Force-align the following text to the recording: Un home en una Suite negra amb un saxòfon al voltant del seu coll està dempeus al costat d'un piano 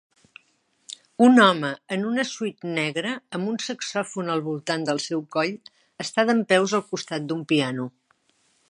Un 1.25 1.35
home 1.43 1.69
en 1.97 2.07
una 2.11 2.25
Suite 2.29 2.71
negra 2.79 3.11
amb 3.39 3.53
un 3.53 3.61
saxòfon 3.67 4.33
al 4.37 4.43
voltant 4.49 4.89
del 4.89 5.03
seu 5.05 5.23
coll 5.37 5.55
està 6.07 6.29
dempeus 6.33 6.77
al 6.81 6.87
costat 6.93 7.31
d'un 7.31 7.47
piano 7.55 7.89